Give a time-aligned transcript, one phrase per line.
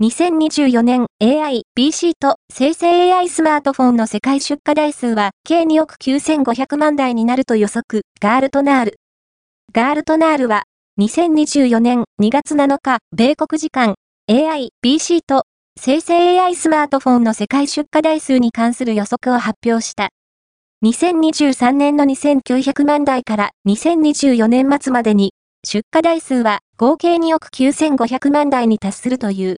[0.00, 9.00] 2024年 AI、PC と生成 AI スマートフォンの世界出荷台数は計2億9500万台になると予測、ガールトナール。
[9.72, 10.62] ガールトナールは
[11.00, 13.96] 2024年2月7日、米国時間
[14.30, 15.42] AI、PC と
[15.76, 20.10] 生成 AI スマートフォンの世界出荷台数に関する予測を発表した。
[20.84, 25.32] 2023年の2900万台から2024年末までに
[25.66, 29.56] 出荷台数は合計2億9500万台に達するという。